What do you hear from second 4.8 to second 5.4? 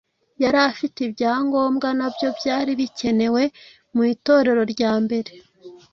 mbere.